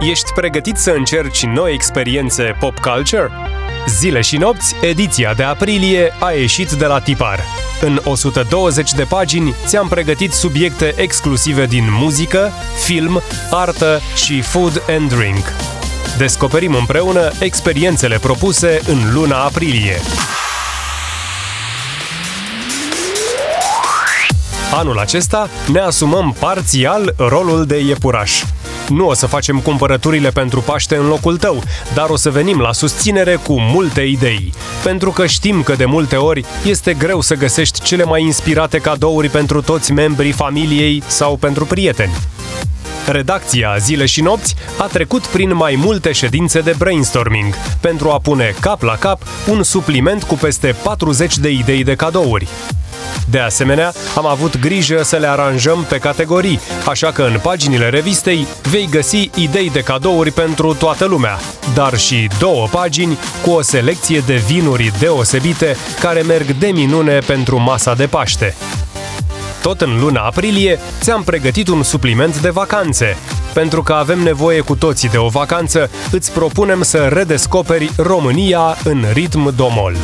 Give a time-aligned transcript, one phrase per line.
[0.00, 3.30] Ești pregătit să încerci noi experiențe pop culture?
[3.86, 7.40] Zile și nopți, ediția de aprilie a ieșit de la tipar.
[7.80, 12.52] În 120 de pagini ți-am pregătit subiecte exclusive din muzică,
[12.84, 15.52] film, artă și food and drink.
[16.18, 19.96] Descoperim împreună experiențele propuse în luna aprilie.
[24.72, 28.42] Anul acesta ne asumăm parțial rolul de iepuraș.
[28.90, 31.62] Nu o să facem cumpărăturile pentru Paște în locul tău,
[31.94, 34.52] dar o să venim la susținere cu multe idei.
[34.82, 39.28] Pentru că știm că de multe ori este greu să găsești cele mai inspirate cadouri
[39.28, 42.12] pentru toți membrii familiei sau pentru prieteni.
[43.06, 48.54] Redacția Zile și Nopți a trecut prin mai multe ședințe de brainstorming pentru a pune
[48.60, 52.48] cap la cap un supliment cu peste 40 de idei de cadouri.
[53.30, 58.46] De asemenea, am avut grijă să le aranjăm pe categorii, așa că în paginile revistei
[58.70, 61.38] vei găsi idei de cadouri pentru toată lumea,
[61.74, 67.60] dar și două pagini cu o selecție de vinuri deosebite care merg de minune pentru
[67.60, 68.54] masa de Paște.
[69.62, 73.16] Tot în luna aprilie ți-am pregătit un supliment de vacanțe.
[73.52, 79.04] Pentru că avem nevoie cu toții de o vacanță, îți propunem să redescoperi România în
[79.12, 79.96] ritm domol.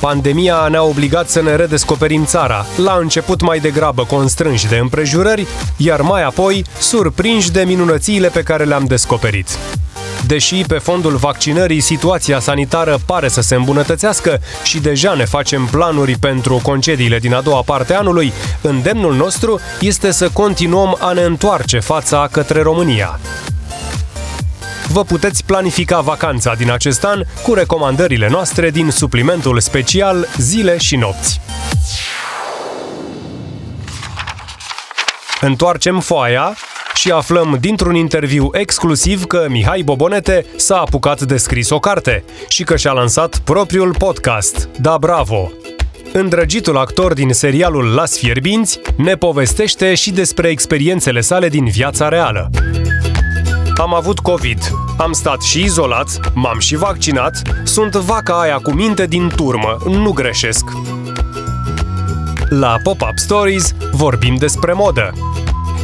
[0.00, 5.46] Pandemia ne-a obligat să ne redescoperim țara, la început mai degrabă constrânși de împrejurări,
[5.76, 9.58] iar mai apoi surprinși de minunățiile pe care le-am descoperit.
[10.26, 16.18] Deși pe fondul vaccinării situația sanitară pare să se îmbunătățească și deja ne facem planuri
[16.18, 21.22] pentru concediile din a doua parte a anului, îndemnul nostru este să continuăm a ne
[21.22, 23.18] întoarce fața către România
[24.92, 30.96] vă puteți planifica vacanța din acest an cu recomandările noastre din suplimentul special Zile și
[30.96, 31.40] nopți.
[35.40, 36.56] Întoarcem foaia
[36.94, 42.64] și aflăm dintr-un interviu exclusiv că Mihai Bobonete s-a apucat de scris o carte și
[42.64, 45.50] că și-a lansat propriul podcast, Da Bravo.
[46.12, 52.50] Îndrăgitul actor din serialul Las Fierbinți ne povestește și despre experiențele sale din viața reală.
[53.78, 54.58] Am avut COVID,
[54.96, 60.12] am stat și izolat, m-am și vaccinat, sunt vaca aia cu minte din turmă, nu
[60.12, 60.64] greșesc.
[62.48, 65.12] La Pop-Up Stories vorbim despre modă.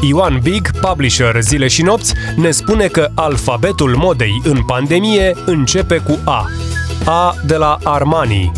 [0.00, 6.18] Ioan Big, publisher Zile și Nopți, ne spune că alfabetul modei în pandemie începe cu
[6.24, 6.44] A.
[7.04, 8.52] A de la Armani,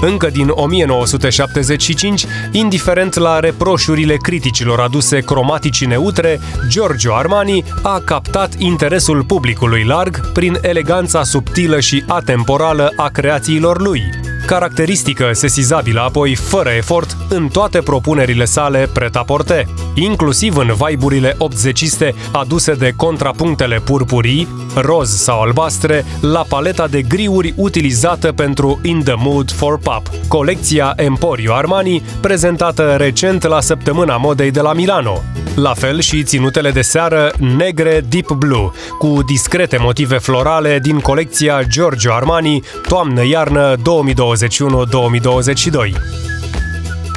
[0.00, 9.24] încă din 1975, indiferent la reproșurile criticilor aduse cromaticii neutre, Giorgio Armani a captat interesul
[9.24, 14.02] publicului larg prin eleganța subtilă și atemporală a creațiilor lui,
[14.46, 22.72] caracteristică sesizabilă apoi fără efort în toate propunerile sale pret-a-porte, inclusiv în vaiburile obzeciste aduse
[22.72, 29.50] de contrapunctele purpurii, roz sau albastre, la paleta de griuri utilizată pentru In the Mood
[29.50, 35.22] for Pop, colecția Emporio Armani, prezentată recent la Săptămâna Modei de la Milano.
[35.54, 41.62] La fel și ținutele de seară negre Deep Blue, cu discrete motive florale din colecția
[41.62, 43.80] Giorgio Armani Toamnă-Iarnă 2021-2022.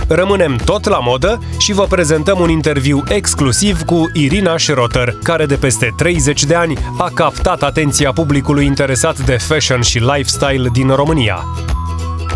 [0.07, 5.55] Rămânem tot la modă și vă prezentăm un interviu exclusiv cu Irina Schrotter, care de
[5.55, 11.43] peste 30 de ani a captat atenția publicului interesat de fashion și lifestyle din România.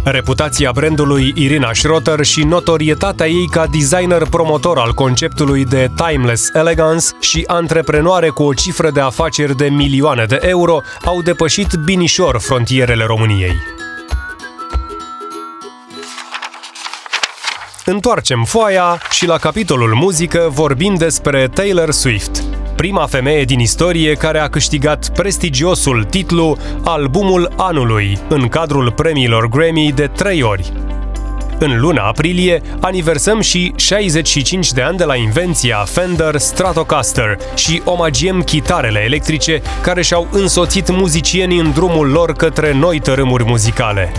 [0.03, 7.05] Reputația brandului Irina Schrotter și notorietatea ei ca designer promotor al conceptului de timeless elegance
[7.19, 13.03] și antreprenoare cu o cifră de afaceri de milioane de euro au depășit binișor frontierele
[13.03, 13.55] României.
[17.85, 22.40] Întoarcem foaia și la capitolul muzică vorbim despre Taylor Swift,
[22.81, 29.91] prima femeie din istorie care a câștigat prestigiosul titlu Albumul Anului în cadrul premiilor Grammy
[29.95, 30.71] de trei ori.
[31.59, 38.41] În luna aprilie aniversăm și 65 de ani de la invenția Fender Stratocaster și omagiem
[38.41, 44.11] chitarele electrice care și-au însoțit muzicienii în drumul lor către noi tărâmuri muzicale.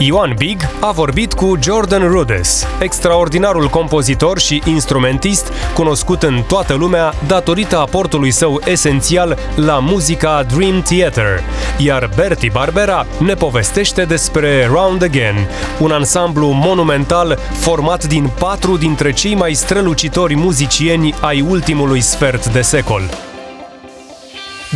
[0.00, 7.14] Ioan Big a vorbit cu Jordan Rudess, extraordinarul compozitor și instrumentist cunoscut în toată lumea
[7.26, 11.42] datorită aportului său esențial la muzica Dream Theater,
[11.78, 15.48] iar Bertie Barbera ne povestește despre Round Again,
[15.78, 22.60] un ansamblu monumental format din patru dintre cei mai strălucitori muzicieni ai ultimului sfert de
[22.60, 23.27] secol.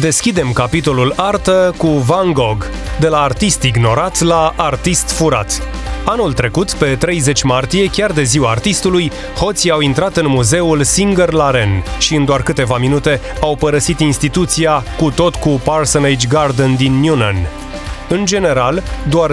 [0.00, 2.64] Deschidem capitolul artă cu Van Gogh,
[3.00, 5.62] de la artist ignorat la artist furat.
[6.04, 11.32] Anul trecut, pe 30 martie, chiar de ziua artistului, hoții au intrat în muzeul Singer
[11.32, 17.00] Laren și în doar câteva minute au părăsit instituția cu tot cu Parsonage Garden din
[17.00, 17.36] Newnan.
[18.12, 19.30] În general, doar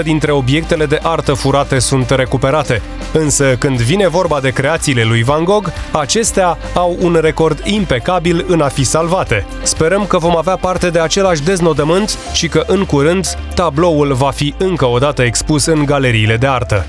[0.00, 2.82] 10% dintre obiectele de artă furate sunt recuperate,
[3.12, 8.60] însă când vine vorba de creațiile lui Van Gogh, acestea au un record impecabil în
[8.60, 9.46] a fi salvate.
[9.62, 14.54] Sperăm că vom avea parte de același deznodământ și că în curând tabloul va fi
[14.58, 16.86] încă o dată expus în galeriile de artă.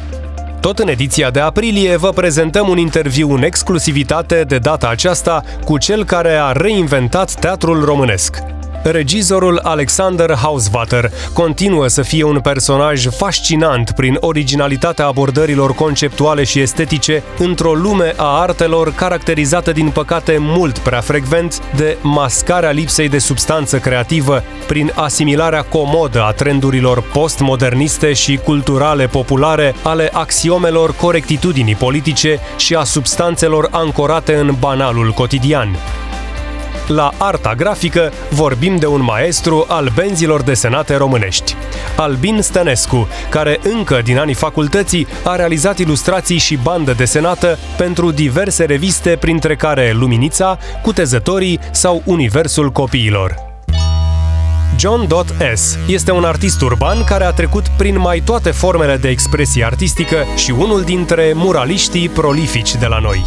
[0.59, 5.77] Tot în ediția de aprilie vă prezentăm un interviu în exclusivitate de data aceasta cu
[5.77, 8.43] cel care a reinventat teatrul românesc.
[8.83, 17.23] Regizorul Alexander Hausvater continuă să fie un personaj fascinant prin originalitatea abordărilor conceptuale și estetice
[17.37, 23.77] într-o lume a artelor caracterizată din păcate mult prea frecvent de mascarea lipsei de substanță
[23.79, 32.75] creativă prin asimilarea comodă a trendurilor postmoderniste și culturale populare ale axiomelor corectitudinii politice și
[32.75, 35.77] a substanțelor ancorate în banalul cotidian.
[36.87, 41.55] La Arta Grafică vorbim de un maestru al benzilor desenate românești.
[41.95, 48.63] Albin Stănescu, care încă din anii facultății a realizat ilustrații și bandă desenată pentru diverse
[48.63, 53.35] reviste, printre care Luminița, Cutezătorii sau Universul Copiilor.
[54.77, 55.77] John Dot S.
[55.87, 60.51] este un artist urban care a trecut prin mai toate formele de expresie artistică și
[60.51, 63.23] unul dintre muraliștii prolifici de la noi.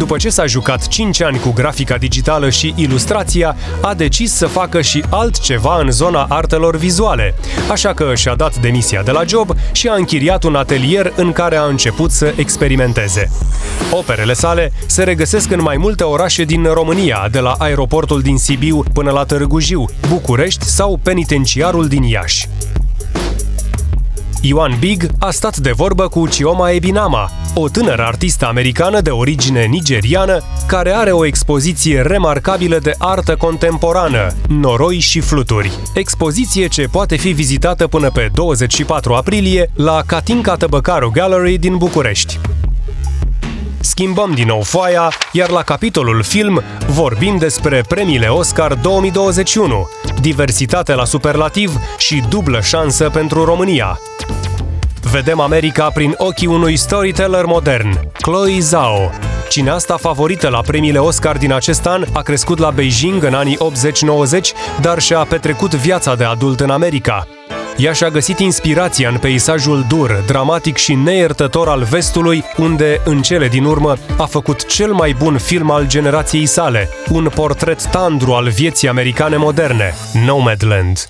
[0.00, 4.80] După ce s-a jucat 5 ani cu grafica digitală și ilustrația, a decis să facă
[4.80, 7.34] și altceva în zona artelor vizuale,
[7.70, 11.56] așa că și-a dat demisia de la job și a închiriat un atelier în care
[11.56, 13.30] a început să experimenteze.
[13.90, 18.82] Operele sale se regăsesc în mai multe orașe din România, de la aeroportul din Sibiu
[18.92, 22.48] până la Târgu Jiu, București sau penitenciarul din Iași.
[24.42, 29.64] Ioan Big a stat de vorbă cu Chioma Ebinama, o tânără artistă americană de origine
[29.64, 35.72] nigeriană care are o expoziție remarcabilă de artă contemporană, noroi și fluturi.
[35.94, 42.38] Expoziție ce poate fi vizitată până pe 24 aprilie la Katinka Tăbăcaru Gallery din București.
[43.80, 49.88] Schimbăm din nou foaia, iar la capitolul film vorbim despre premiile Oscar 2021,
[50.20, 53.98] diversitate la superlativ și dublă șansă pentru România.
[55.10, 59.10] Vedem America prin ochii unui storyteller modern, Chloe Zhao.
[59.48, 63.60] Cineasta favorită la premiile Oscar din acest an a crescut la Beijing în anii 80-90,
[64.80, 67.26] dar și-a petrecut viața de adult în America.
[67.82, 73.48] Ea și-a găsit inspirația în peisajul dur, dramatic și neiertător al vestului, unde, în cele
[73.48, 78.48] din urmă, a făcut cel mai bun film al generației sale, un portret tandru al
[78.48, 79.94] vieții americane moderne,
[80.26, 81.08] Nomadland.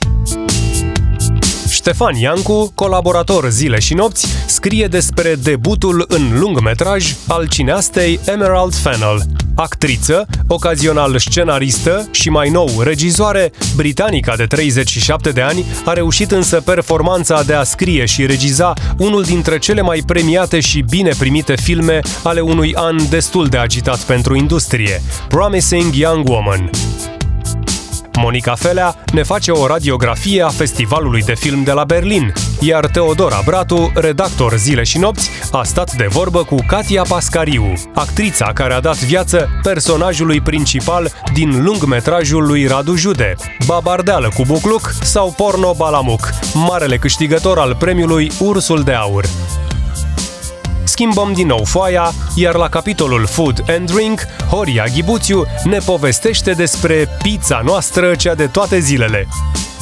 [1.91, 9.23] Ștefan Iancu, colaborator zile și nopți, scrie despre debutul în lungmetraj al cineastei Emerald Fennell,
[9.55, 16.61] actriță, ocazional scenaristă și mai nou regizoare, britanica de 37 de ani a reușit însă
[16.61, 22.01] performanța de a scrie și regiza unul dintre cele mai premiate și bine primite filme
[22.23, 26.71] ale unui an destul de agitat pentru industrie, Promising Young Woman.
[28.23, 33.41] Monica Felea ne face o radiografie a Festivalului de Film de la Berlin, iar Teodora
[33.45, 38.81] Bratu, redactor zile și nopți, a stat de vorbă cu Katia Pascariu, actrița care a
[38.81, 43.35] dat viață personajului principal din lungmetrajul lui Radu Jude,
[43.67, 49.25] Babardeală cu Bucluc sau Porno Balamuc, marele câștigător al premiului Ursul de Aur
[51.01, 57.09] schimbăm din nou foaia, iar la capitolul Food and Drink, Horia Ghibuțiu ne povestește despre
[57.23, 59.29] pizza noastră cea de toate zilele.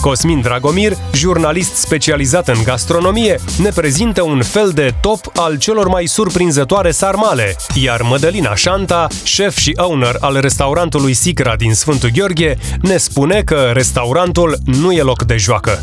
[0.00, 6.06] Cosmin Dragomir, jurnalist specializat în gastronomie, ne prezintă un fel de top al celor mai
[6.06, 12.96] surprinzătoare sarmale, iar Mădălina Șanta, șef și owner al restaurantului Sicra din Sfântul Gheorghe, ne
[12.96, 15.80] spune că restaurantul nu e loc de joacă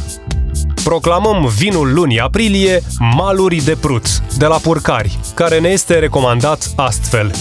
[0.86, 4.06] proclamăm vinul lunii aprilie Maluri de Prut,
[4.38, 7.32] de la Purcari, care ne este recomandat astfel.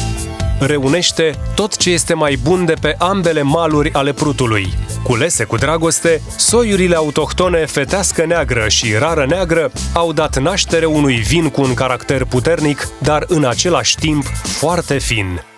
[0.60, 4.72] Reunește tot ce este mai bun de pe ambele maluri ale prutului.
[5.02, 11.48] Culese cu dragoste, soiurile autohtone fetească neagră și rară neagră au dat naștere unui vin
[11.48, 15.53] cu un caracter puternic, dar în același timp foarte fin.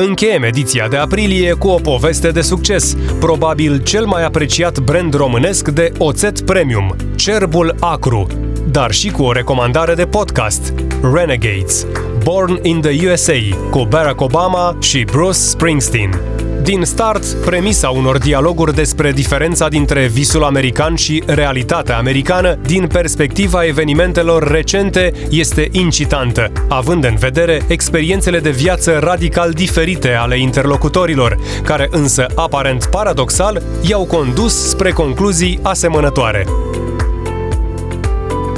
[0.00, 5.68] Încheiem ediția de aprilie cu o poveste de succes, probabil cel mai apreciat brand românesc
[5.68, 8.26] de oțet premium, Cerbul Acru,
[8.70, 10.74] dar și cu o recomandare de podcast,
[11.14, 11.86] Renegades,
[12.22, 16.27] Born in the USA, cu Barack Obama și Bruce Springsteen.
[16.68, 23.64] Din start, premisa unor dialoguri despre diferența dintre visul american și realitatea americană din perspectiva
[23.64, 31.88] evenimentelor recente este incitantă, având în vedere experiențele de viață radical diferite ale interlocutorilor, care
[31.90, 36.46] însă aparent paradoxal i-au condus spre concluzii asemănătoare.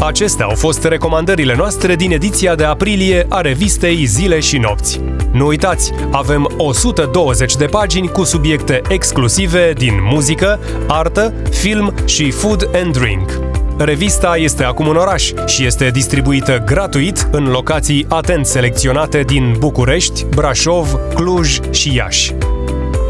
[0.01, 5.01] Acestea au fost recomandările noastre din ediția de aprilie a revistei Zile și Nopți.
[5.33, 10.59] Nu uitați, avem 120 de pagini cu subiecte exclusive din muzică,
[10.89, 13.31] artă, film și food and drink.
[13.79, 20.25] Revista este acum în oraș și este distribuită gratuit în locații atent selecționate din București,
[20.25, 22.35] Brașov, Cluj și Iași.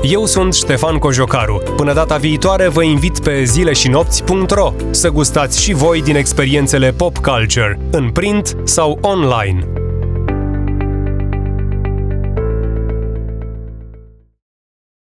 [0.03, 1.63] Eu sunt Ștefan Cojocaru.
[1.77, 7.79] Până data viitoare vă invit pe zileșinopți.ro să gustați și voi din experiențele pop culture,
[7.91, 9.80] în print sau online.